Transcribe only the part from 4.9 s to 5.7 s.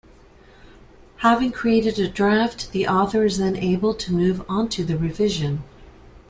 revision.